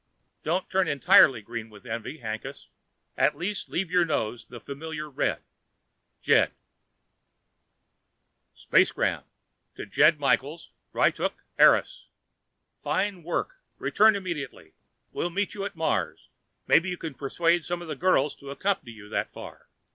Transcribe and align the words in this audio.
Don't 0.41 0.67
turn 0.67 0.87
entirely 0.87 1.43
green 1.43 1.69
with 1.69 1.85
envy, 1.85 2.21
Hankus. 2.21 2.69
At 3.15 3.37
least 3.37 3.69
leave 3.69 3.91
your 3.91 4.03
nose 4.03 4.45
the 4.45 4.59
familiar 4.59 5.07
red. 5.07 5.43
Jed 6.23 6.53
SPACEGRAM 8.55 9.25
To: 9.75 9.85
Jed 9.85 10.19
Michaels, 10.19 10.71
Ryttuk, 10.91 11.33
Eros 11.59 12.07
FINE 12.81 13.21
WORK. 13.21 13.57
RETURN 13.77 14.15
IMMEDIATELY. 14.15 14.73
WILL 15.11 15.29
MEET 15.29 15.53
YOU 15.53 15.65
AT 15.65 15.75
MARS. 15.75 16.29
MAYBE 16.65 16.89
YOU 16.89 16.97
CAN 16.97 17.13
PERSUADE 17.13 17.63
SOME 17.63 17.83
OF 17.83 17.87
THE 17.87 17.95
GIRLS 17.95 18.35
TO 18.35 18.49
ACCOMPANY 18.49 18.91
YOU 18.93 19.07
THAT 19.07 19.31
FAR. 19.31 19.67